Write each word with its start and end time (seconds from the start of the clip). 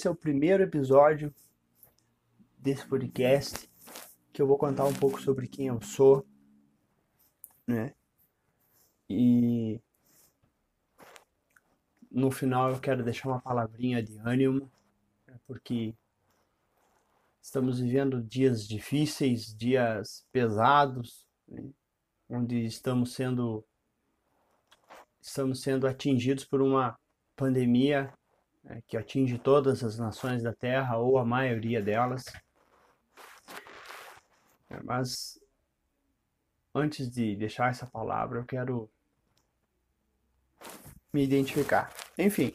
Esse 0.00 0.08
é 0.08 0.10
o 0.10 0.16
primeiro 0.16 0.62
episódio 0.62 1.30
desse 2.56 2.86
podcast 2.88 3.70
que 4.32 4.40
eu 4.40 4.46
vou 4.46 4.56
contar 4.56 4.86
um 4.86 4.94
pouco 4.94 5.20
sobre 5.20 5.46
quem 5.46 5.66
eu 5.66 5.78
sou, 5.82 6.26
né? 7.66 7.92
E 9.10 9.78
no 12.10 12.30
final 12.30 12.70
eu 12.70 12.80
quero 12.80 13.04
deixar 13.04 13.28
uma 13.28 13.42
palavrinha 13.42 14.02
de 14.02 14.16
ânimo, 14.20 14.72
né? 15.26 15.38
porque 15.46 15.94
estamos 17.42 17.78
vivendo 17.78 18.22
dias 18.22 18.66
difíceis, 18.66 19.54
dias 19.54 20.26
pesados, 20.32 21.28
né? 21.46 21.74
onde 22.26 22.64
estamos 22.64 23.12
sendo 23.12 23.62
estamos 25.20 25.60
sendo 25.60 25.86
atingidos 25.86 26.46
por 26.46 26.62
uma 26.62 26.98
pandemia 27.36 28.10
né, 28.62 28.82
que 28.86 28.96
atinge 28.96 29.38
todas 29.38 29.82
as 29.82 29.98
nações 29.98 30.42
da 30.42 30.52
Terra 30.52 30.98
ou 30.98 31.18
a 31.18 31.24
maioria 31.24 31.82
delas. 31.82 32.24
É, 34.68 34.80
mas 34.82 35.40
antes 36.74 37.10
de 37.10 37.34
deixar 37.36 37.70
essa 37.70 37.86
palavra, 37.86 38.38
eu 38.38 38.44
quero 38.44 38.90
me 41.12 41.24
identificar. 41.24 41.92
Enfim, 42.16 42.54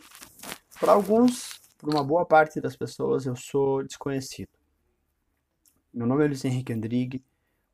para 0.79 0.93
alguns, 0.93 1.59
para 1.77 1.89
uma 1.89 2.03
boa 2.03 2.25
parte 2.25 2.61
das 2.61 2.75
pessoas, 2.75 3.25
eu 3.25 3.35
sou 3.35 3.83
desconhecido. 3.83 4.49
Meu 5.93 6.07
nome 6.07 6.23
é 6.23 6.27
Luiz 6.27 6.43
Henrique 6.43 6.73
Andrigue, 6.73 7.23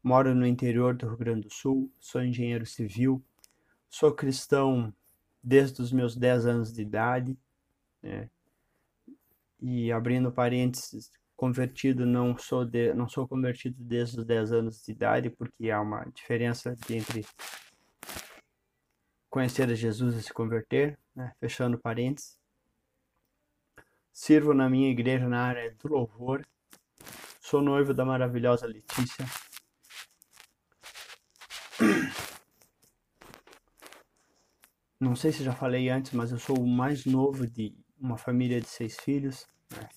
moro 0.03 0.33
no 0.33 0.45
interior 0.45 0.95
do 0.95 1.07
Rio 1.07 1.17
Grande 1.17 1.47
do 1.47 1.53
Sul, 1.53 1.91
sou 1.99 2.23
engenheiro 2.23 2.65
civil, 2.65 3.23
sou 3.89 4.11
cristão 4.11 4.93
desde 5.43 5.81
os 5.81 5.91
meus 5.91 6.15
10 6.15 6.45
anos 6.45 6.73
de 6.73 6.81
idade, 6.81 7.37
né? 8.01 8.29
e 9.61 9.91
abrindo 9.91 10.31
parênteses, 10.31 11.11
convertido 11.35 12.05
não 12.05 12.37
sou 12.37 12.65
de, 12.65 12.93
não 12.93 13.07
sou 13.07 13.27
convertido 13.27 13.75
desde 13.79 14.19
os 14.19 14.25
10 14.25 14.51
anos 14.51 14.83
de 14.83 14.91
idade, 14.91 15.29
porque 15.29 15.69
há 15.69 15.79
uma 15.81 16.03
diferença 16.05 16.75
entre 16.89 17.25
conhecer 19.29 19.69
a 19.69 19.75
Jesus 19.75 20.15
e 20.15 20.23
se 20.23 20.33
converter, 20.33 20.99
né? 21.15 21.33
fechando 21.39 21.79
parênteses. 21.79 22.37
Sirvo 24.11 24.53
na 24.53 24.69
minha 24.69 24.89
igreja 24.91 25.27
na 25.27 25.43
área 25.43 25.73
do 25.81 25.87
louvor. 25.87 26.45
Sou 27.39 27.61
noivo 27.61 27.93
da 27.93 28.05
maravilhosa 28.05 28.67
Letícia. 28.67 29.25
Não 34.99 35.15
sei 35.15 35.31
se 35.31 35.43
já 35.43 35.53
falei 35.53 35.89
antes, 35.89 36.11
mas 36.11 36.31
eu 36.31 36.37
sou 36.37 36.59
o 36.59 36.67
mais 36.67 37.05
novo 37.05 37.47
de 37.47 37.75
uma 38.01 38.17
família 38.17 38.59
de 38.59 38.67
seis 38.67 38.99
filhos. 38.99 39.47
Né? 39.71 39.89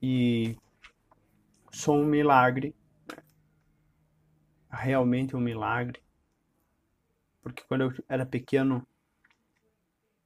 E 0.00 0.56
sou 1.72 1.96
um 1.96 2.06
milagre. 2.06 2.74
Realmente 4.70 5.36
um 5.36 5.40
milagre. 5.40 6.00
Porque 7.42 7.64
quando 7.64 7.82
eu 7.82 8.04
era 8.08 8.24
pequeno, 8.24 8.86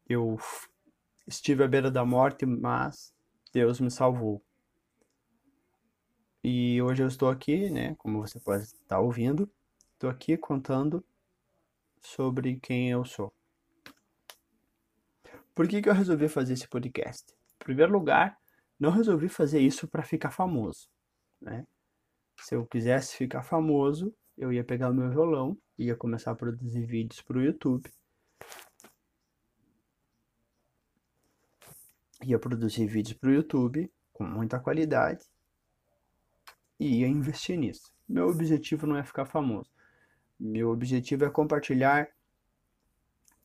eu 0.09 0.39
estive 1.27 1.65
à 1.65 1.69
beira 1.69 1.91
da 1.91 2.05
morte, 2.05 2.45
mas 2.45 3.12
Deus 3.53 3.81
me 3.81 3.91
salvou. 3.91 4.45
E 6.45 6.81
hoje 6.81 7.03
eu 7.03 7.09
estou 7.09 7.29
aqui, 7.29 7.71
né? 7.71 7.97
Como 7.97 8.21
você 8.21 8.39
pode 8.39 8.62
estar 8.65 9.01
ouvindo, 9.01 9.51
estou 9.95 10.09
aqui 10.09 10.37
contando 10.37 11.05
sobre 12.00 12.61
quem 12.61 12.91
eu 12.91 13.05
sou. 13.05 13.35
Por 15.56 15.67
que, 15.67 15.81
que 15.81 15.89
eu 15.89 15.94
resolvi 15.94 16.28
fazer 16.28 16.53
esse 16.53 16.69
podcast? 16.69 17.33
Em 17.33 17.65
primeiro 17.65 17.91
lugar, 17.91 18.37
não 18.78 18.91
resolvi 18.91 19.27
fazer 19.27 19.59
isso 19.59 19.89
para 19.89 20.03
ficar 20.03 20.31
famoso. 20.31 20.87
Né? 21.41 21.67
Se 22.39 22.55
eu 22.55 22.67
quisesse 22.67 23.17
ficar 23.17 23.43
famoso, 23.43 24.15
eu 24.37 24.53
ia 24.53 24.62
pegar 24.62 24.91
o 24.91 24.95
meu 24.95 25.09
violão, 25.09 25.56
ia 25.78 25.97
começar 25.97 26.33
a 26.33 26.34
produzir 26.34 26.84
vídeos 26.84 27.22
para 27.22 27.39
o 27.39 27.43
YouTube. 27.43 27.91
Ia 32.22 32.39
produzir 32.39 32.87
vídeos 32.87 33.16
para 33.19 33.31
o 33.31 33.33
YouTube 33.33 33.91
com 34.12 34.25
muita 34.25 34.61
qualidade 34.61 35.25
e 36.78 37.00
ia 37.00 37.09
investir 37.09 37.56
nisso. 37.56 37.95
Meu 38.06 38.28
objetivo 38.28 38.87
não 38.87 38.99
é 38.99 39.03
ficar 39.03 39.25
famoso. 39.25 39.71
Meu 40.39 40.69
objetivo 40.69 41.25
é 41.25 41.31
compartilhar 41.31 42.11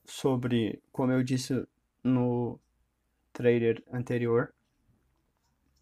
sobre, 0.04 0.84
como 0.92 1.14
eu 1.14 1.24
disse 1.24 1.66
no 2.04 2.60
trailer 3.34 3.84
anterior, 3.92 4.54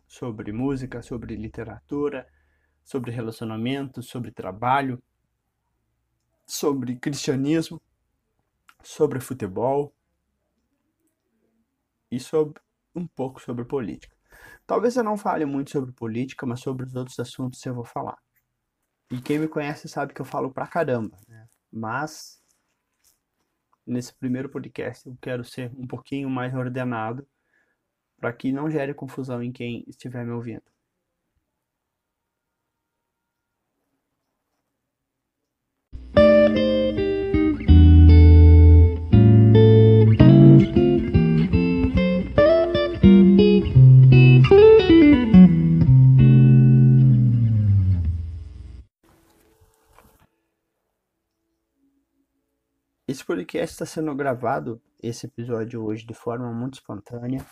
sobre 0.07 0.52
música, 0.52 1.02
sobre 1.02 1.35
literatura, 1.35 2.28
sobre 2.84 3.12
relacionamento, 3.12 4.02
sobre 4.02 4.31
trabalho, 4.31 5.02
sobre 6.46 6.96
cristianismo, 6.96 7.81
sobre 8.81 9.19
futebol 9.19 9.94
e 12.12 12.19
sobre 12.19 12.59
um 12.96 13.06
pouco 13.06 13.40
sobre 13.40 13.63
política. 13.66 14.16
Talvez 14.66 14.96
eu 14.96 15.03
não 15.03 15.18
fale 15.18 15.46
muito 15.46 15.72
sobre 15.72 15.91
política, 15.91 16.46
mas 16.46 16.59
sobre 16.59 16.86
os 16.86 16.96
outros 16.96 17.19
assuntos 17.19 17.63
eu 17.66 17.75
vou 17.75 17.86
falar. 17.86 18.18
E 19.12 19.22
quem 19.22 19.40
me 19.40 19.47
conhece 19.47 19.88
sabe 19.88 20.13
que 20.13 20.22
eu 20.22 20.25
falo 20.25 20.51
pra 20.51 20.68
caramba, 20.68 21.18
né? 21.28 21.47
Mas 21.72 22.38
nesse 23.89 24.13
primeiro 24.13 24.50
podcast 24.50 25.07
eu 25.07 25.17
quero 25.22 25.44
ser 25.44 25.72
um 25.77 25.88
pouquinho 25.88 26.29
mais 26.29 26.53
ordenado 26.53 27.27
para 28.17 28.33
que 28.33 28.51
não 28.51 28.69
gere 28.69 28.94
confusão 28.94 29.41
em 29.41 29.51
quem 29.51 29.83
estiver 29.88 30.25
me 30.25 30.31
ouvindo. 30.31 30.63
Esse 53.09 53.25
podcast 53.25 53.73
está 53.73 53.87
sendo 53.87 54.13
gravado, 54.13 54.79
esse 55.01 55.25
episódio 55.25 55.83
hoje, 55.83 56.05
de 56.05 56.13
forma 56.13 56.53
muito 56.53 56.75
espontânea, 56.75 57.43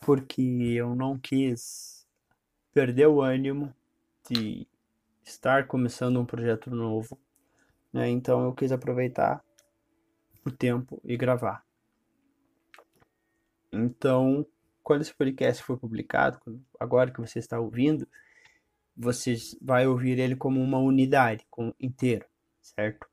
porque 0.00 0.42
eu 0.42 0.94
não 0.94 1.18
quis 1.18 2.06
perder 2.74 3.06
o 3.06 3.22
ânimo 3.22 3.74
de 4.28 4.68
estar 5.24 5.66
começando 5.66 6.20
um 6.20 6.26
projeto 6.26 6.70
novo, 6.70 7.18
né? 7.90 8.06
Então 8.10 8.44
eu 8.44 8.52
quis 8.52 8.70
aproveitar 8.70 9.42
o 10.44 10.50
tempo 10.50 11.00
e 11.02 11.16
gravar. 11.16 11.64
Então, 13.72 14.46
quando 14.82 15.00
esse 15.00 15.14
podcast 15.14 15.64
for 15.64 15.78
publicado, 15.78 16.38
agora 16.78 17.10
que 17.10 17.18
você 17.18 17.38
está 17.38 17.58
ouvindo, 17.58 18.06
você 18.94 19.36
vai 19.58 19.86
ouvir 19.86 20.18
ele 20.18 20.36
como 20.36 20.60
uma 20.60 20.76
unidade, 20.76 21.46
como 21.48 21.74
inteiro, 21.80 22.26
certo? 22.60 23.10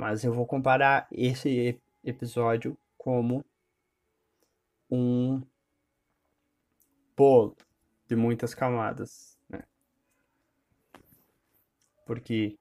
Mas 0.00 0.24
eu 0.24 0.32
vou 0.32 0.46
comparar 0.46 1.06
esse 1.12 1.78
episódio 2.02 2.74
como 2.96 3.44
um 4.90 5.42
bolo 7.14 7.54
de 8.06 8.16
muitas 8.16 8.54
camadas, 8.54 9.38
né? 9.46 9.62
Porque 12.06 12.58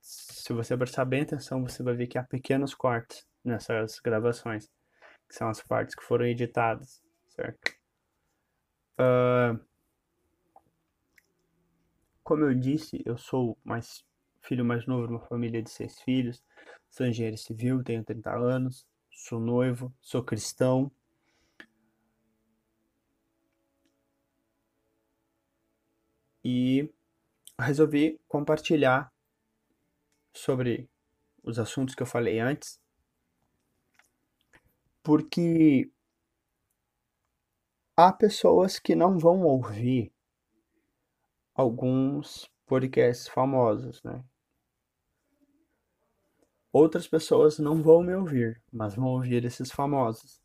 se 0.00 0.52
você 0.52 0.76
prestar 0.76 1.04
bem 1.04 1.22
atenção, 1.22 1.62
você 1.62 1.80
vai 1.80 1.94
ver 1.94 2.08
que 2.08 2.18
há 2.18 2.24
pequenos 2.24 2.74
cortes 2.74 3.24
nessas 3.44 4.00
gravações, 4.00 4.68
que 5.28 5.36
são 5.36 5.48
as 5.48 5.62
partes 5.62 5.94
que 5.94 6.02
foram 6.02 6.26
editadas, 6.26 7.00
certo? 7.28 7.72
Uh, 8.98 9.64
como 12.24 12.46
eu 12.46 12.52
disse, 12.52 13.00
eu 13.06 13.16
sou 13.16 13.56
mais 13.62 14.04
filho 14.42 14.64
mais 14.64 14.86
novo 14.86 15.06
de 15.06 15.12
uma 15.12 15.26
família 15.26 15.62
de 15.62 15.70
seis 15.70 16.00
filhos. 16.00 16.42
Sou 16.90 17.06
engenheiro 17.06 17.36
civil, 17.36 17.82
tenho 17.84 18.04
30 18.04 18.34
anos, 18.36 18.86
sou 19.10 19.40
noivo, 19.40 19.92
sou 20.00 20.22
cristão. 20.24 20.90
E 26.44 26.92
resolvi 27.58 28.18
compartilhar 28.26 29.12
sobre 30.32 30.88
os 31.42 31.58
assuntos 31.58 31.94
que 31.94 32.02
eu 32.02 32.06
falei 32.06 32.38
antes, 32.38 32.80
porque 35.02 35.90
há 37.96 38.12
pessoas 38.12 38.78
que 38.78 38.94
não 38.94 39.18
vão 39.18 39.42
ouvir 39.42 40.12
alguns 41.54 42.50
podcasts 42.66 43.28
famosos, 43.28 44.02
né? 44.02 44.24
Outras 46.72 47.08
pessoas 47.08 47.58
não 47.58 47.82
vão 47.82 48.00
me 48.02 48.14
ouvir, 48.14 48.62
mas 48.72 48.94
vão 48.94 49.06
ouvir 49.06 49.44
esses 49.44 49.72
famosos. 49.72 50.40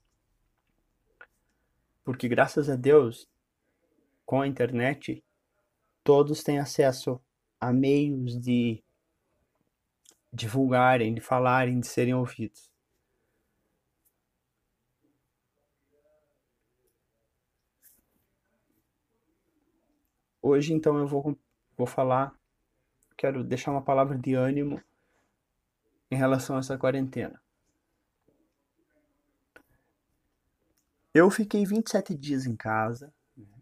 Porque 2.04 2.28
graças 2.28 2.68
a 2.68 2.76
Deus, 2.76 3.30
com 4.26 4.42
a 4.42 4.48
internet, 4.48 5.24
todos 6.04 6.44
têm 6.44 6.58
acesso 6.58 7.22
a 7.60 7.72
meios 7.72 8.40
de 8.40 8.84
divulgarem, 10.34 11.14
de 11.14 11.22
falarem, 11.22 11.80
de 11.80 11.88
serem 11.88 12.16
ouvidos. 12.16 12.72
Hoje, 20.42 20.74
então, 20.74 20.98
eu 20.98 21.08
vou, 21.08 21.38
vou 21.78 21.88
falar, 21.88 22.36
quero 23.16 23.44
deixar 23.44 23.72
uma 23.72 23.82
palavra 23.82 24.18
de 24.18 24.34
ânimo 24.34 24.82
em 26.16 26.18
relação 26.18 26.56
a 26.56 26.60
essa 26.60 26.78
quarentena. 26.78 27.40
Eu 31.14 31.30
fiquei 31.30 31.66
27 31.66 32.16
dias 32.16 32.46
em 32.46 32.56
casa, 32.56 33.14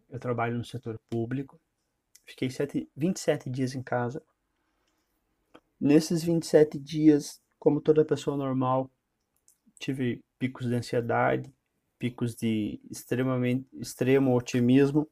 eu 0.10 0.20
trabalho 0.20 0.58
no 0.58 0.64
setor 0.64 1.00
público, 1.10 1.60
fiquei 2.26 2.50
7, 2.50 2.90
27 2.96 3.50
dias 3.50 3.76
em 3.76 3.84
casa. 3.84 4.24
Nesses 5.80 6.24
27 6.24 6.80
dias, 6.80 7.42
como 7.60 7.82
toda 7.82 8.06
pessoa 8.06 8.38
normal, 8.38 8.90
tive 9.78 10.24
picos 10.40 10.68
de 10.68 10.76
ansiedade, 10.76 11.54
picos 12.00 12.36
de 12.36 12.80
extremamente 12.90 13.68
extremo 13.74 14.36
otimismo 14.36 15.08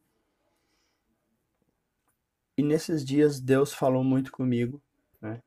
e 2.58 2.64
nesses 2.64 3.04
dias 3.04 3.40
Deus 3.40 3.74
falou 3.74 4.04
muito 4.04 4.32
comigo, 4.32 4.82
né? 5.20 5.42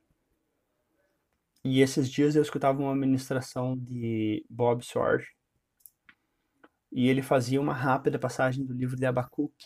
E 1.67 1.81
esses 1.81 2.11
dias 2.11 2.35
eu 2.35 2.43
escutava 2.43 2.79
uma 2.79 2.93
ministração 2.93 3.75
de 3.75 4.45
Bob 4.47 4.85
Sorge. 4.85 5.27
E 6.91 7.09
ele 7.09 7.23
fazia 7.23 7.59
uma 7.59 7.73
rápida 7.73 8.19
passagem 8.19 8.63
do 8.63 8.71
livro 8.71 8.95
de 8.95 9.03
Abacuque. 9.03 9.65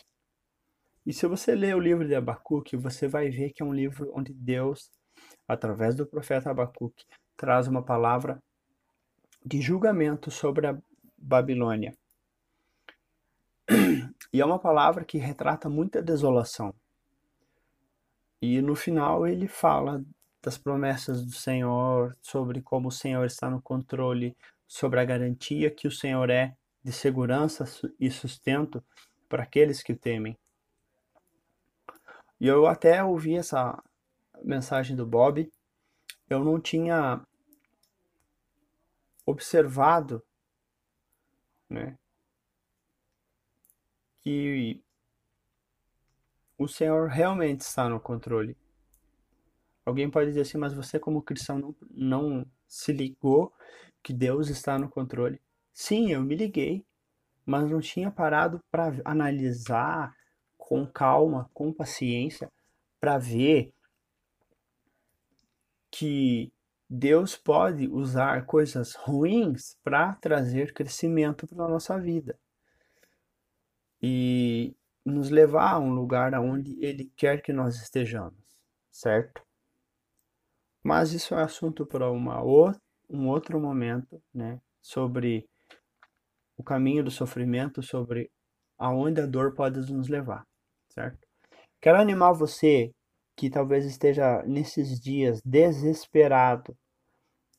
E 1.04 1.12
se 1.12 1.26
você 1.26 1.54
ler 1.54 1.76
o 1.76 1.78
livro 1.78 2.08
de 2.08 2.14
Abacuque, 2.14 2.74
você 2.74 3.06
vai 3.06 3.28
ver 3.28 3.50
que 3.50 3.62
é 3.62 3.66
um 3.66 3.74
livro 3.74 4.10
onde 4.14 4.32
Deus, 4.32 4.90
através 5.46 5.94
do 5.94 6.06
profeta 6.06 6.50
Abacuque, 6.50 7.04
traz 7.36 7.68
uma 7.68 7.84
palavra 7.84 8.42
de 9.44 9.60
julgamento 9.60 10.30
sobre 10.30 10.68
a 10.68 10.78
Babilônia. 11.18 11.92
E 14.32 14.40
é 14.40 14.44
uma 14.44 14.58
palavra 14.58 15.04
que 15.04 15.18
retrata 15.18 15.68
muita 15.68 16.02
desolação. 16.02 16.74
E 18.40 18.62
no 18.62 18.74
final 18.74 19.26
ele 19.26 19.46
fala 19.46 20.02
das 20.42 20.56
promessas 20.56 21.24
do 21.24 21.32
Senhor, 21.32 22.16
sobre 22.22 22.62
como 22.62 22.88
o 22.88 22.92
Senhor 22.92 23.26
está 23.26 23.50
no 23.50 23.60
controle, 23.60 24.36
sobre 24.66 25.00
a 25.00 25.04
garantia 25.04 25.70
que 25.70 25.86
o 25.86 25.92
Senhor 25.92 26.30
é 26.30 26.56
de 26.82 26.92
segurança 26.92 27.64
e 27.98 28.10
sustento 28.10 28.82
para 29.28 29.42
aqueles 29.42 29.82
que 29.82 29.92
o 29.92 29.98
temem. 29.98 30.38
E 32.40 32.46
eu 32.46 32.66
até 32.66 33.04
ouvi 33.04 33.36
essa 33.36 33.82
mensagem 34.42 34.96
do 34.96 35.06
Bob, 35.06 35.50
eu 36.28 36.42
não 36.42 36.58
tinha 36.58 37.20
observado 39.26 40.22
né, 41.68 41.98
que 44.20 44.82
o 46.56 46.66
Senhor 46.66 47.08
realmente 47.08 47.60
está 47.60 47.88
no 47.88 48.00
controle. 48.00 48.56
Alguém 49.84 50.10
pode 50.10 50.28
dizer 50.28 50.42
assim, 50.42 50.58
mas 50.58 50.72
você 50.74 50.98
como 50.98 51.22
cristão 51.22 51.58
não, 51.58 51.74
não 51.90 52.46
se 52.68 52.92
ligou 52.92 53.52
que 54.02 54.12
Deus 54.12 54.48
está 54.48 54.78
no 54.78 54.88
controle. 54.88 55.40
Sim, 55.72 56.12
eu 56.12 56.22
me 56.22 56.36
liguei, 56.36 56.84
mas 57.44 57.68
não 57.68 57.80
tinha 57.80 58.10
parado 58.10 58.60
para 58.70 58.92
analisar 59.04 60.14
com 60.56 60.86
calma, 60.86 61.50
com 61.52 61.72
paciência, 61.72 62.50
para 63.00 63.18
ver 63.18 63.72
que 65.90 66.52
Deus 66.88 67.36
pode 67.36 67.88
usar 67.88 68.46
coisas 68.46 68.94
ruins 68.94 69.76
para 69.82 70.14
trazer 70.14 70.72
crescimento 70.72 71.46
para 71.46 71.64
a 71.64 71.68
nossa 71.68 71.98
vida. 71.98 72.38
E 74.02 74.74
nos 75.04 75.30
levar 75.30 75.72
a 75.72 75.78
um 75.78 75.92
lugar 75.92 76.34
aonde 76.34 76.76
Ele 76.80 77.10
quer 77.16 77.42
que 77.42 77.52
nós 77.52 77.76
estejamos, 77.76 78.58
certo? 78.90 79.42
Mas 80.82 81.12
isso 81.12 81.34
é 81.34 81.42
assunto 81.42 81.84
para 81.86 82.10
uma 82.10 82.42
um 83.08 83.28
outro 83.28 83.60
momento, 83.60 84.22
né? 84.32 84.60
Sobre 84.80 85.46
o 86.56 86.62
caminho 86.62 87.04
do 87.04 87.10
sofrimento, 87.10 87.82
sobre 87.82 88.30
aonde 88.78 89.20
a 89.20 89.26
dor 89.26 89.54
pode 89.54 89.80
nos 89.92 90.08
levar, 90.08 90.46
certo? 90.88 91.18
Quero 91.80 91.98
animar 91.98 92.32
você 92.32 92.92
que 93.36 93.50
talvez 93.50 93.84
esteja 93.84 94.42
nesses 94.42 95.00
dias 95.00 95.40
desesperado, 95.44 96.76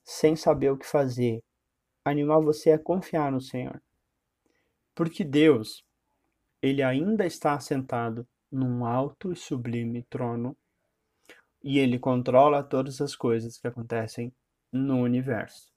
sem 0.04 0.36
saber 0.36 0.72
o 0.72 0.78
que 0.78 0.86
fazer, 0.86 1.42
animar 2.06 2.40
você 2.42 2.72
a 2.72 2.80
confiar 2.80 3.32
no 3.32 3.42
Senhor. 3.42 3.82
Porque 4.96 5.24
Deus, 5.24 5.84
ele 6.62 6.84
ainda 6.84 7.26
está 7.26 7.54
assentado 7.54 8.28
num 8.52 8.86
alto 8.86 9.32
e 9.32 9.36
sublime 9.36 10.04
trono 10.04 10.56
e 11.64 11.80
ele 11.80 12.00
controla 12.00 12.64
todas 12.64 13.02
as 13.02 13.16
coisas 13.16 13.58
que 13.58 13.68
acontecem 13.68 14.34
no 14.72 15.02
universo. 15.02 15.72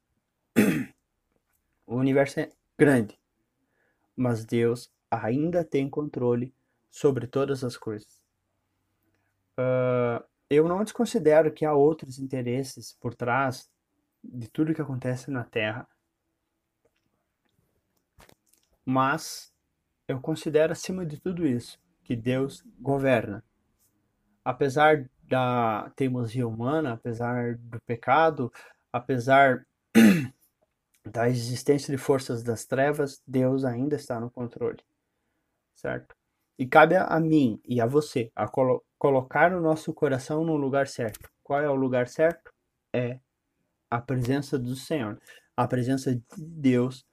O 1.86 1.96
universo 1.96 2.40
é 2.40 2.50
grande, 2.78 3.19
mas 4.16 4.44
Deus 4.44 4.90
ainda 5.10 5.62
tem 5.64 5.88
controle 5.88 6.54
sobre 6.90 7.26
todas 7.26 7.62
as 7.62 7.76
coisas. 7.76 8.22
Uh, 9.58 10.25
eu 10.48 10.66
não 10.66 10.82
desconsidero 10.82 11.52
que 11.52 11.64
há 11.64 11.75
outros 11.75 12.19
interesses 12.19 12.96
por 13.00 13.14
trás 13.14 13.70
de 14.22 14.48
tudo 14.48 14.75
que 14.75 14.80
acontece 14.80 15.30
na 15.30 15.44
Terra, 15.44 15.87
mas 18.84 19.52
eu 20.08 20.20
considero 20.20 20.73
acima 20.73 21.04
de 21.04 21.20
tudo 21.20 21.47
isso 21.47 21.78
que 22.02 22.16
Deus 22.16 22.62
governa. 22.80 23.44
Apesar 24.44 25.09
da 25.28 25.90
teimosia 25.97 26.47
humana, 26.47 26.93
apesar 26.95 27.57
do 27.57 27.81
pecado, 27.87 28.52
apesar 28.93 29.66
da 31.04 31.28
existência 31.28 31.95
de 31.95 31.99
forças 31.99 32.43
das 32.43 32.64
trevas, 32.64 33.21
Deus 33.26 33.64
ainda 33.64 33.97
está 33.97 34.21
no 34.21 34.31
controle. 34.31 34.81
Certo? 35.75 36.14
E 36.59 36.66
cabe 36.66 36.97
a 36.97 37.19
mim 37.19 37.61
e 37.64 37.81
a 37.81 37.87
você 37.87 38.31
a 38.35 38.47
colo 38.47 38.83
colocar 38.99 39.52
o 39.52 39.61
nosso 39.61 39.93
coração 39.93 40.45
no 40.45 40.57
lugar 40.57 40.87
certo. 40.87 41.28
Qual 41.43 41.61
é 41.61 41.69
o 41.69 41.75
lugar 41.75 42.09
certo? 42.09 42.50
É 42.95 43.19
a 43.90 44.00
presença 44.00 44.59
do 44.59 44.75
Senhor, 44.75 45.21
a 45.57 45.66
presença 45.66 46.14
de 46.14 46.23
Deus 46.37 47.04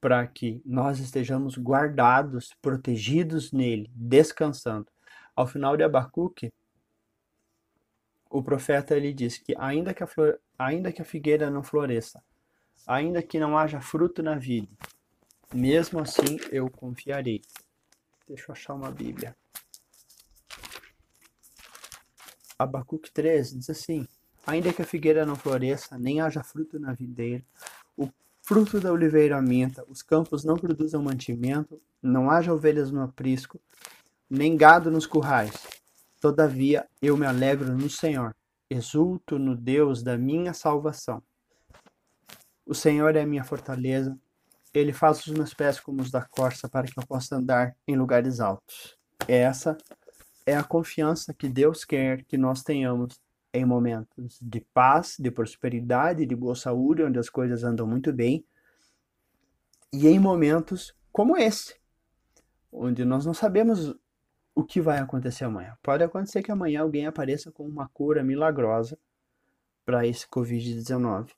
para 0.00 0.26
que 0.26 0.62
nós 0.64 0.98
estejamos 0.98 1.56
guardados, 1.56 2.54
protegidos 2.62 3.52
nele, 3.52 3.90
descansando. 3.94 4.86
Ao 5.36 5.46
final 5.46 5.76
de 5.76 5.82
Abacuque, 5.82 6.52
o 8.30 8.42
profeta 8.42 8.96
ele 8.96 9.12
diz 9.12 9.36
que 9.36 9.54
ainda 9.58 9.92
que 9.92 10.04
a, 10.04 10.06
flor, 10.06 10.40
ainda 10.56 10.92
que 10.92 11.02
a 11.02 11.04
figueira 11.04 11.50
não 11.50 11.64
floresça, 11.64 12.22
ainda 12.86 13.20
que 13.20 13.40
não 13.40 13.58
haja 13.58 13.80
fruto 13.80 14.22
na 14.22 14.36
vida, 14.36 14.70
mesmo 15.52 15.98
assim 15.98 16.38
eu 16.52 16.70
confiarei. 16.70 17.42
Deixa 18.28 18.44
eu 18.48 18.52
achar 18.52 18.74
uma 18.74 18.92
Bíblia. 18.92 19.36
Abacuque 22.56 23.10
3 23.10 23.54
diz 23.54 23.70
assim: 23.70 24.06
Ainda 24.46 24.72
que 24.72 24.82
a 24.82 24.86
figueira 24.86 25.26
não 25.26 25.34
floresça, 25.34 25.98
nem 25.98 26.20
haja 26.20 26.44
fruto 26.44 26.78
na 26.78 26.92
videira, 26.92 27.44
o 27.96 28.08
fruto 28.42 28.78
da 28.78 28.92
oliveira 28.92 29.42
minta, 29.42 29.84
os 29.88 30.02
campos 30.02 30.44
não 30.44 30.56
produzam 30.56 31.02
mantimento, 31.02 31.82
não 32.00 32.30
haja 32.30 32.54
ovelhas 32.54 32.92
no 32.92 33.02
aprisco, 33.02 33.60
nem 34.28 34.56
gado 34.56 34.90
nos 34.90 35.06
currais. 35.06 35.79
Todavia 36.20 36.86
eu 37.00 37.16
me 37.16 37.24
alegro 37.24 37.74
no 37.74 37.88
Senhor, 37.88 38.36
exulto 38.68 39.38
no 39.38 39.56
Deus 39.56 40.02
da 40.02 40.18
minha 40.18 40.52
salvação. 40.52 41.22
O 42.66 42.74
Senhor 42.74 43.16
é 43.16 43.24
minha 43.24 43.42
fortaleza, 43.42 44.16
ele 44.72 44.92
faz 44.92 45.26
os 45.26 45.32
meus 45.32 45.54
pés 45.54 45.80
como 45.80 46.02
os 46.02 46.10
da 46.10 46.22
corça 46.22 46.68
para 46.68 46.86
que 46.86 46.98
eu 46.98 47.06
possa 47.06 47.36
andar 47.36 47.74
em 47.88 47.96
lugares 47.96 48.38
altos. 48.38 48.98
Essa 49.26 49.76
é 50.44 50.54
a 50.54 50.62
confiança 50.62 51.32
que 51.32 51.48
Deus 51.48 51.84
quer 51.84 52.22
que 52.24 52.36
nós 52.36 52.62
tenhamos 52.62 53.20
em 53.52 53.64
momentos 53.64 54.38
de 54.40 54.60
paz, 54.74 55.16
de 55.18 55.30
prosperidade, 55.30 56.26
de 56.26 56.36
boa 56.36 56.54
saúde, 56.54 57.02
onde 57.02 57.18
as 57.18 57.28
coisas 57.28 57.64
andam 57.64 57.86
muito 57.86 58.12
bem, 58.12 58.44
e 59.92 60.06
em 60.06 60.18
momentos 60.18 60.94
como 61.10 61.36
esse, 61.36 61.74
onde 62.70 63.04
nós 63.04 63.26
não 63.26 63.34
sabemos 63.34 63.96
o 64.60 64.64
que 64.64 64.78
vai 64.78 64.98
acontecer 64.98 65.44
amanhã. 65.44 65.74
Pode 65.82 66.04
acontecer 66.04 66.42
que 66.42 66.52
amanhã 66.52 66.82
alguém 66.82 67.06
apareça 67.06 67.50
com 67.50 67.66
uma 67.66 67.88
cura 67.88 68.22
milagrosa 68.22 68.98
para 69.86 70.06
esse 70.06 70.28
Covid-19, 70.28 71.30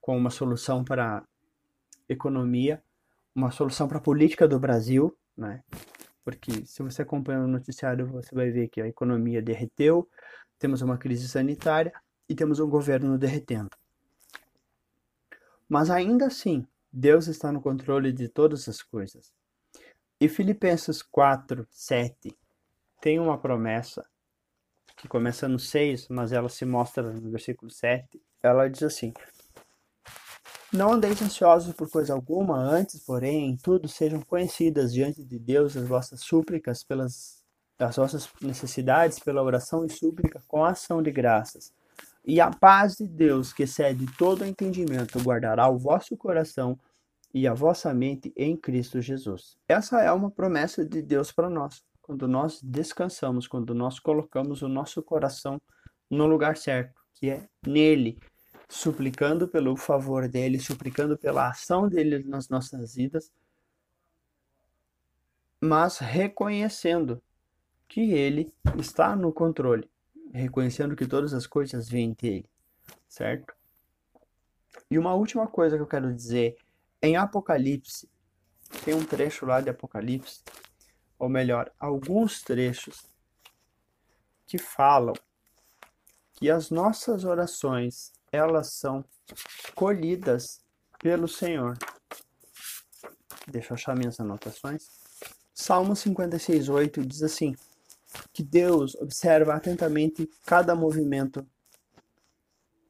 com 0.00 0.16
uma 0.16 0.30
solução 0.30 0.84
para 0.84 1.24
economia, 2.08 2.82
uma 3.32 3.52
solução 3.52 3.86
para 3.86 3.98
a 3.98 4.00
política 4.00 4.48
do 4.48 4.58
Brasil, 4.58 5.16
né? 5.36 5.62
Porque 6.24 6.66
se 6.66 6.82
você 6.82 7.02
acompanha 7.02 7.40
o 7.40 7.46
noticiário, 7.46 8.04
você 8.08 8.34
vai 8.34 8.50
ver 8.50 8.68
que 8.68 8.80
a 8.80 8.88
economia 8.88 9.40
derreteu, 9.40 10.08
temos 10.58 10.82
uma 10.82 10.98
crise 10.98 11.28
sanitária 11.28 11.92
e 12.28 12.34
temos 12.34 12.58
um 12.58 12.68
governo 12.68 13.16
derretendo. 13.16 13.70
Mas 15.68 15.88
ainda 15.88 16.26
assim, 16.26 16.66
Deus 16.92 17.28
está 17.28 17.52
no 17.52 17.62
controle 17.62 18.12
de 18.12 18.28
todas 18.28 18.68
as 18.68 18.82
coisas. 18.82 19.32
E 20.20 20.28
Filipenses 20.28 21.00
4, 21.00 21.64
7 21.70 22.36
tem 23.06 23.20
uma 23.20 23.38
promessa 23.38 24.04
que 24.96 25.06
começa 25.06 25.46
no 25.46 25.60
6, 25.60 26.08
mas 26.08 26.32
ela 26.32 26.48
se 26.48 26.64
mostra 26.64 27.04
no 27.04 27.30
versículo 27.30 27.70
7. 27.70 28.20
Ela 28.42 28.68
diz 28.68 28.82
assim: 28.82 29.14
Não 30.72 30.94
andeis 30.94 31.22
ansiosos 31.22 31.72
por 31.72 31.88
coisa 31.88 32.12
alguma, 32.12 32.58
antes, 32.58 32.98
porém, 33.04 33.50
em 33.50 33.56
tudo 33.56 33.86
sejam 33.86 34.20
conhecidas 34.22 34.92
diante 34.92 35.22
de 35.22 35.38
Deus 35.38 35.76
as 35.76 35.86
vossas 35.86 36.22
súplicas, 36.22 36.82
pelas 36.82 37.44
as 37.78 37.94
vossas 37.94 38.28
necessidades, 38.42 39.20
pela 39.20 39.40
oração 39.40 39.84
e 39.84 39.88
súplica, 39.88 40.42
com 40.48 40.64
ação 40.64 41.00
de 41.00 41.12
graças. 41.12 41.72
E 42.24 42.40
a 42.40 42.50
paz 42.50 42.96
de 42.96 43.06
Deus, 43.06 43.52
que 43.52 43.62
excede 43.62 44.04
todo 44.18 44.44
entendimento, 44.44 45.20
guardará 45.20 45.68
o 45.68 45.78
vosso 45.78 46.16
coração 46.16 46.76
e 47.32 47.46
a 47.46 47.54
vossa 47.54 47.94
mente 47.94 48.32
em 48.36 48.56
Cristo 48.56 49.00
Jesus. 49.00 49.56
Essa 49.68 50.02
é 50.02 50.10
uma 50.10 50.28
promessa 50.28 50.84
de 50.84 51.00
Deus 51.00 51.30
para 51.30 51.48
nós 51.48 51.84
quando 52.06 52.28
nós 52.28 52.62
descansamos, 52.62 53.48
quando 53.48 53.74
nós 53.74 53.98
colocamos 53.98 54.62
o 54.62 54.68
nosso 54.68 55.02
coração 55.02 55.60
no 56.08 56.24
lugar 56.24 56.56
certo, 56.56 57.02
que 57.14 57.28
é 57.28 57.48
nele, 57.66 58.20
suplicando 58.68 59.48
pelo 59.48 59.76
favor 59.76 60.28
dele, 60.28 60.60
suplicando 60.60 61.18
pela 61.18 61.48
ação 61.50 61.88
dele 61.88 62.22
nas 62.22 62.48
nossas 62.48 62.94
vidas, 62.94 63.32
mas 65.60 65.98
reconhecendo 65.98 67.20
que 67.88 68.12
ele 68.12 68.54
está 68.78 69.16
no 69.16 69.32
controle, 69.32 69.90
reconhecendo 70.32 70.94
que 70.94 71.08
todas 71.08 71.34
as 71.34 71.44
coisas 71.44 71.88
vêm 71.88 72.12
dele, 72.12 72.48
certo? 73.08 73.52
E 74.88 74.96
uma 74.96 75.12
última 75.14 75.48
coisa 75.48 75.74
que 75.74 75.82
eu 75.82 75.88
quero 75.88 76.14
dizer, 76.14 76.56
em 77.02 77.16
Apocalipse, 77.16 78.08
tem 78.84 78.94
um 78.94 79.04
trecho 79.04 79.44
lá 79.44 79.60
de 79.60 79.70
Apocalipse 79.70 80.44
ou 81.18 81.28
melhor, 81.28 81.72
alguns 81.78 82.42
trechos 82.42 83.04
que 84.46 84.58
falam 84.58 85.14
que 86.34 86.50
as 86.50 86.70
nossas 86.70 87.24
orações 87.24 88.12
elas 88.30 88.72
são 88.72 89.04
colhidas 89.74 90.60
pelo 90.98 91.26
Senhor. 91.26 91.76
Deixa 93.48 93.72
eu 93.72 93.74
achar 93.74 93.96
minhas 93.96 94.20
anotações. 94.20 94.88
Salmo 95.54 95.94
56:8 95.94 97.04
diz 97.06 97.22
assim: 97.22 97.56
que 98.32 98.42
Deus 98.42 98.94
observa 98.96 99.54
atentamente 99.54 100.28
cada 100.44 100.74
movimento 100.74 101.46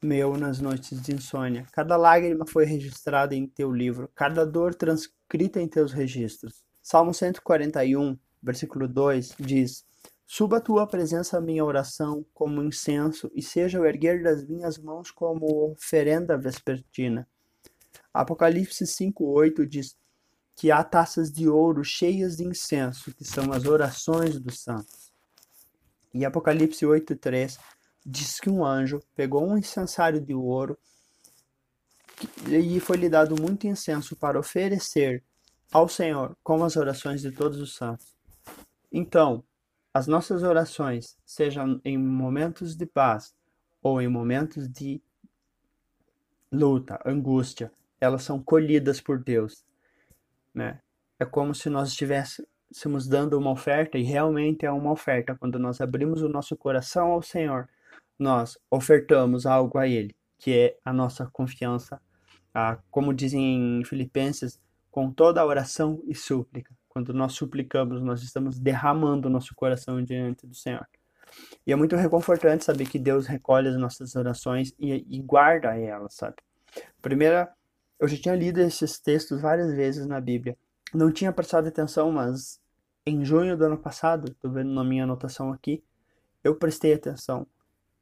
meu 0.02 0.36
nas 0.36 0.60
noites 0.60 1.00
de 1.00 1.14
insônia. 1.14 1.66
Cada 1.72 1.96
lágrima 1.96 2.46
foi 2.46 2.64
registrada 2.64 3.34
em 3.34 3.46
teu 3.46 3.72
livro, 3.72 4.10
cada 4.14 4.44
dor 4.44 4.74
transcrita 4.74 5.60
em 5.60 5.68
teus 5.68 5.92
registros. 5.92 6.65
Salmo 6.88 7.12
141, 7.12 8.16
versículo 8.40 8.86
2 8.86 9.34
diz: 9.40 9.84
Suba 10.24 10.58
a 10.58 10.60
tua 10.60 10.86
presença 10.86 11.36
a 11.36 11.40
minha 11.40 11.64
oração 11.64 12.24
como 12.32 12.62
incenso, 12.62 13.28
e 13.34 13.42
seja 13.42 13.80
o 13.80 13.84
erguer 13.84 14.22
das 14.22 14.46
minhas 14.46 14.78
mãos 14.78 15.10
como 15.10 15.72
oferenda 15.72 16.38
vespertina. 16.38 17.28
Apocalipse 18.14 18.86
5:8 18.86 19.66
diz 19.66 19.96
que 20.54 20.70
há 20.70 20.84
taças 20.84 21.32
de 21.32 21.48
ouro 21.48 21.82
cheias 21.82 22.36
de 22.36 22.44
incenso, 22.44 23.12
que 23.16 23.24
são 23.24 23.52
as 23.52 23.64
orações 23.64 24.38
dos 24.38 24.60
santos. 24.60 25.12
E 26.14 26.24
Apocalipse 26.24 26.86
8:3 26.86 27.58
diz 28.06 28.38
que 28.38 28.48
um 28.48 28.64
anjo 28.64 29.02
pegou 29.16 29.44
um 29.44 29.58
incensário 29.58 30.20
de 30.20 30.34
ouro 30.34 30.78
e 32.46 32.78
foi 32.78 32.96
lhe 32.96 33.08
dado 33.08 33.34
muito 33.42 33.66
incenso 33.66 34.14
para 34.14 34.38
oferecer 34.38 35.24
ao 35.72 35.88
Senhor, 35.88 36.36
como 36.42 36.64
as 36.64 36.76
orações 36.76 37.20
de 37.20 37.32
todos 37.32 37.60
os 37.60 37.74
santos. 37.74 38.14
Então, 38.92 39.44
as 39.92 40.06
nossas 40.06 40.42
orações, 40.42 41.16
sejam 41.24 41.80
em 41.84 41.96
momentos 41.98 42.76
de 42.76 42.86
paz 42.86 43.34
ou 43.82 44.00
em 44.00 44.08
momentos 44.08 44.68
de 44.68 45.00
luta, 46.52 47.00
angústia, 47.04 47.70
elas 48.00 48.22
são 48.22 48.42
colhidas 48.42 49.00
por 49.00 49.22
Deus, 49.22 49.64
né? 50.54 50.80
É 51.18 51.24
como 51.24 51.54
se 51.54 51.70
nós 51.70 51.88
estivéssemos 51.88 53.08
dando 53.08 53.38
uma 53.38 53.50
oferta 53.50 53.96
e 53.96 54.02
realmente 54.02 54.66
é 54.66 54.70
uma 54.70 54.92
oferta 54.92 55.34
quando 55.34 55.58
nós 55.58 55.80
abrimos 55.80 56.20
o 56.22 56.28
nosso 56.28 56.56
coração 56.56 57.12
ao 57.12 57.22
Senhor, 57.22 57.68
nós 58.18 58.58
ofertamos 58.70 59.46
algo 59.46 59.78
a 59.78 59.88
ele, 59.88 60.14
que 60.38 60.52
é 60.52 60.78
a 60.84 60.92
nossa 60.92 61.26
confiança, 61.32 62.00
a, 62.52 62.76
como 62.90 63.14
dizem 63.14 63.80
em 63.80 63.84
Filipenses, 63.84 64.60
com 64.96 65.10
toda 65.10 65.42
a 65.42 65.44
oração 65.44 66.02
e 66.06 66.14
súplica. 66.14 66.74
Quando 66.88 67.12
nós 67.12 67.34
suplicamos, 67.34 68.00
nós 68.00 68.22
estamos 68.22 68.58
derramando 68.58 69.28
o 69.28 69.30
nosso 69.30 69.54
coração 69.54 70.02
diante 70.02 70.46
do 70.46 70.54
Senhor. 70.54 70.88
E 71.66 71.70
é 71.70 71.76
muito 71.76 71.94
reconfortante 71.96 72.64
saber 72.64 72.88
que 72.88 72.98
Deus 72.98 73.26
recolhe 73.26 73.68
as 73.68 73.76
nossas 73.76 74.16
orações 74.16 74.72
e, 74.78 75.04
e 75.06 75.20
guarda 75.20 75.76
elas, 75.76 76.14
sabe? 76.14 76.36
Primeira, 77.02 77.52
eu 78.00 78.08
já 78.08 78.16
tinha 78.16 78.34
lido 78.34 78.58
esses 78.58 78.98
textos 78.98 79.38
várias 79.38 79.70
vezes 79.74 80.06
na 80.06 80.18
Bíblia. 80.18 80.56
Não 80.94 81.12
tinha 81.12 81.30
prestado 81.30 81.68
atenção, 81.68 82.10
mas 82.10 82.58
em 83.04 83.22
junho 83.22 83.54
do 83.54 83.66
ano 83.66 83.76
passado, 83.76 84.32
estou 84.32 84.50
vendo 84.50 84.70
na 84.70 84.82
minha 84.82 85.04
anotação 85.04 85.52
aqui, 85.52 85.84
eu 86.42 86.54
prestei 86.56 86.94
atenção, 86.94 87.46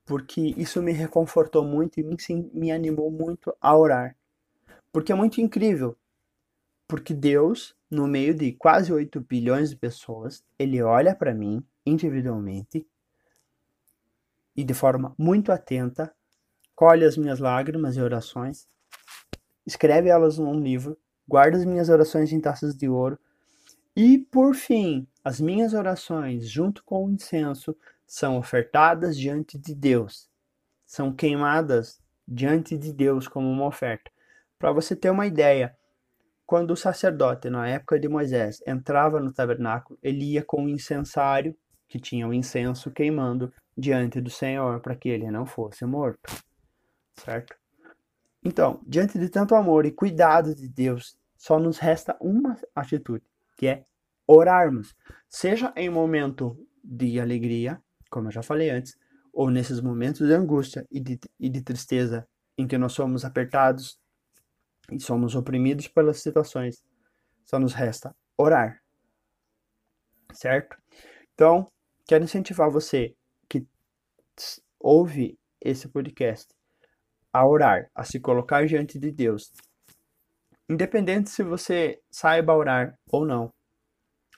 porque 0.05 0.55
isso 0.57 0.81
me 0.81 0.93
reconfortou 0.93 1.65
muito 1.65 1.99
e 1.99 2.05
me, 2.05 2.17
me 2.53 2.71
animou 2.71 3.11
muito 3.11 3.53
a 3.61 3.77
orar. 3.77 4.17
Porque 4.93 5.11
é 5.11 5.15
muito 5.17 5.41
incrível 5.41 5.99
porque 6.87 7.15
Deus, 7.15 7.75
no 7.91 8.07
meio 8.07 8.35
de 8.35 8.53
quase 8.53 8.93
8 8.93 9.21
bilhões 9.21 9.71
de 9.71 9.77
pessoas, 9.77 10.45
ele 10.59 10.83
olha 10.83 11.15
para 11.15 11.35
mim 11.35 11.65
individualmente 11.85 12.87
e 14.57 14.63
de 14.63 14.75
forma 14.75 15.15
muito 15.19 15.51
atenta, 15.51 16.15
colhe 16.75 17.05
as 17.05 17.17
minhas 17.17 17.39
lágrimas 17.39 17.97
e 17.97 18.01
orações, 18.01 18.69
escreve 19.67 20.09
elas 20.09 20.39
num 20.39 20.61
livro, 20.61 20.99
guarda 21.27 21.57
as 21.57 21.65
minhas 21.65 21.89
orações 21.89 22.33
em 22.33 22.41
taças 22.41 22.77
de 22.77 22.89
ouro 22.89 23.19
e, 23.97 24.19
por 24.19 24.55
fim, 24.55 25.07
as 25.25 25.41
minhas 25.41 25.73
orações, 25.73 26.49
junto 26.49 26.85
com 26.85 27.05
o 27.05 27.11
incenso, 27.11 27.77
são 28.07 28.37
ofertadas 28.37 29.17
diante 29.17 29.57
de 29.57 29.75
Deus, 29.75 30.29
são 30.85 31.15
queimadas 31.15 32.01
diante 32.27 32.77
de 32.77 32.93
Deus 32.93 33.29
como 33.29 33.49
uma 33.49 33.67
oferta. 33.67 34.11
Para 34.59 34.73
você 34.73 34.95
ter 34.97 35.11
uma 35.11 35.27
ideia, 35.27 35.77
quando 36.47 36.73
o 36.73 36.77
sacerdote, 36.77 37.49
na 37.49 37.69
época 37.69 37.99
de 37.99 38.09
Moisés, 38.09 38.63
entrava 38.67 39.21
no 39.21 39.33
tabernáculo, 39.33 39.99
ele 40.03 40.33
ia 40.33 40.45
com 40.45 40.65
o 40.65 40.69
incensário, 40.69 41.57
que 41.89 41.99
tinha 41.99 42.29
o 42.29 42.35
incenso 42.35 42.91
queimando, 42.91 43.53
diante 43.77 44.21
do 44.21 44.31
Senhor, 44.31 44.81
para 44.81 44.95
que 44.95 45.09
ele 45.09 45.31
não 45.31 45.47
fosse 45.47 45.85
morto. 45.85 46.21
Certo? 47.15 47.57
Então, 48.45 48.81
diante 48.87 49.19
de 49.19 49.29
tanto 49.29 49.55
amor 49.55 49.87
e 49.87 49.91
cuidado 49.91 50.55
de 50.55 50.69
Deus, 50.69 51.17
só 51.37 51.59
nos 51.59 51.79
resta 51.79 52.17
uma 52.21 52.57
atitude, 52.75 53.25
que 53.57 53.67
é 53.67 53.85
orarmos. 54.27 54.95
Seja 55.29 55.73
em 55.77 55.89
momento 55.89 56.57
de 56.83 57.19
alegria, 57.19 57.81
como 58.11 58.29
eu 58.29 58.33
já 58.33 58.43
falei 58.43 58.71
antes, 58.71 58.97
ou 59.33 59.51
nesses 59.51 59.81
momentos 59.81 60.27
de 60.27 60.35
angústia 60.35 60.87
e 60.91 61.01
de, 61.01 61.19
e 61.41 61.49
de 61.49 61.63
tristeza 61.63 62.27
em 62.57 62.67
que 62.67 62.79
nós 62.79 62.93
somos 62.93 63.25
apertados, 63.25 63.99
e 64.91 65.01
somos 65.01 65.35
oprimidos 65.35 65.89
pelas 65.89 66.21
situações. 66.21 66.83
Só 67.45 67.59
nos 67.59 67.73
resta 67.73 68.15
orar. 68.37 68.83
Certo? 70.33 70.77
Então, 71.35 71.71
quero 72.07 72.25
incentivar 72.25 72.71
você 72.71 73.15
que 73.49 73.67
ouve 74.81 75.39
esse 75.61 75.89
podcast 75.89 76.53
a 77.33 77.47
orar, 77.47 77.91
a 77.95 78.05
se 78.05 78.21
colocar 78.21 78.67
diante 78.67 78.99
de 78.99 79.11
Deus. 79.11 79.53
Independente 80.69 81.31
se 81.31 81.43
você 81.43 82.01
saiba 82.11 82.55
orar 82.55 82.99
ou 83.11 83.27
não. 83.27 83.53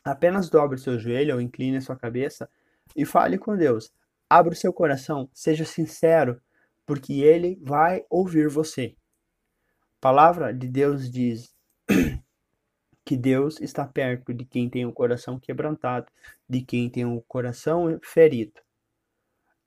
Apenas 0.02 0.48
dobre 0.48 0.78
seu 0.78 0.98
joelho 0.98 1.34
ou 1.34 1.40
incline 1.40 1.80
sua 1.80 1.96
cabeça 1.96 2.48
e 2.96 3.04
fale 3.04 3.38
com 3.38 3.56
Deus. 3.56 3.92
Abra 4.28 4.52
o 4.52 4.56
seu 4.56 4.72
coração, 4.72 5.28
seja 5.32 5.64
sincero, 5.64 6.40
porque 6.84 7.20
ele 7.20 7.58
vai 7.62 8.04
ouvir 8.08 8.48
você 8.48 8.96
palavra 10.06 10.54
de 10.54 10.68
Deus 10.68 11.10
diz 11.10 11.52
que 13.04 13.16
Deus 13.16 13.60
está 13.60 13.84
perto 13.84 14.32
de 14.32 14.44
quem 14.44 14.70
tem 14.70 14.86
o 14.86 14.92
coração 14.92 15.36
quebrantado, 15.36 16.06
de 16.48 16.62
quem 16.62 16.88
tem 16.88 17.04
o 17.04 17.20
coração 17.22 17.98
ferido. 18.04 18.52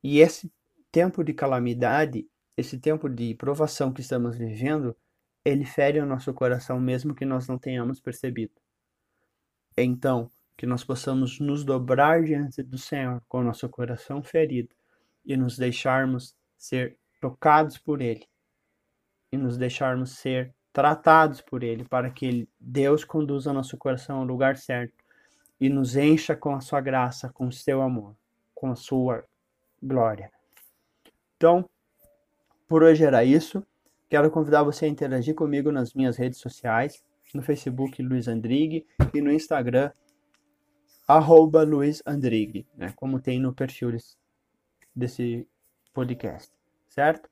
E 0.01 0.21
esse 0.21 0.49
tempo 0.93 1.25
de 1.25 1.33
calamidade, 1.33 2.25
esse 2.55 2.79
tempo 2.79 3.09
de 3.09 3.35
provação 3.35 3.91
que 3.91 3.99
estamos 3.99 4.37
vivendo, 4.37 4.95
ele 5.43 5.65
fere 5.65 5.99
o 5.99 6.05
nosso 6.05 6.33
coração 6.33 6.79
mesmo 6.79 7.13
que 7.13 7.25
nós 7.25 7.45
não 7.45 7.57
tenhamos 7.57 7.99
percebido. 7.99 8.53
Então, 9.75 10.31
que 10.55 10.65
nós 10.65 10.85
possamos 10.85 11.37
nos 11.41 11.65
dobrar 11.65 12.23
diante 12.23 12.63
do 12.63 12.77
Senhor 12.77 13.21
com 13.27 13.39
o 13.39 13.43
nosso 13.43 13.67
coração 13.67 14.23
ferido 14.23 14.73
e 15.25 15.35
nos 15.35 15.57
deixarmos 15.57 16.33
ser 16.57 16.97
tocados 17.19 17.77
por 17.77 18.01
Ele 18.01 18.25
e 19.31 19.37
nos 19.37 19.57
deixarmos 19.57 20.17
ser 20.17 20.53
tratados 20.71 21.41
por 21.41 21.63
Ele 21.63 21.83
para 21.83 22.09
que 22.09 22.47
Deus 22.59 23.03
conduza 23.03 23.53
nosso 23.53 23.77
coração 23.77 24.19
ao 24.19 24.25
lugar 24.25 24.57
certo 24.57 24.93
e 25.59 25.69
nos 25.69 25.95
encha 25.95 26.35
com 26.35 26.55
a 26.55 26.61
sua 26.61 26.79
graça, 26.79 27.29
com 27.29 27.47
o 27.47 27.51
seu 27.51 27.81
amor, 27.81 28.15
com 28.55 28.71
a 28.71 28.75
sua 28.75 29.25
glória. 29.81 30.31
Então, 31.35 31.69
por 32.67 32.83
hoje 32.83 33.03
era 33.03 33.23
isso. 33.23 33.65
Quero 34.09 34.31
convidar 34.31 34.63
você 34.63 34.85
a 34.85 34.89
interagir 34.89 35.35
comigo 35.35 35.71
nas 35.71 35.93
minhas 35.93 36.17
redes 36.17 36.39
sociais, 36.39 37.03
no 37.33 37.41
Facebook 37.41 38.01
Luiz 38.01 38.27
Andrigue 38.27 38.87
e 39.13 39.21
no 39.21 39.31
Instagram 39.31 39.91
arroba 41.07 41.63
Luiz 41.63 42.03
Andrigue, 42.05 42.67
né, 42.75 42.93
como 42.95 43.19
tem 43.19 43.39
no 43.39 43.51
perfil 43.51 43.97
desse 44.95 45.47
podcast, 45.91 46.51
certo? 46.87 47.27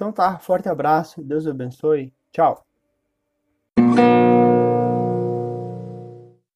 Então 0.00 0.10
tá, 0.10 0.38
forte 0.38 0.66
abraço, 0.66 1.22
Deus 1.22 1.46
abençoe, 1.46 2.10
tchau! 2.32 2.69